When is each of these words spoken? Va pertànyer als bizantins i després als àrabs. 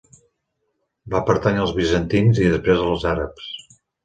Va 1.15 1.21
pertànyer 1.27 1.61
als 1.65 1.75
bizantins 1.81 2.41
i 2.47 2.49
després 2.55 2.83
als 2.89 3.07
àrabs. 3.13 3.55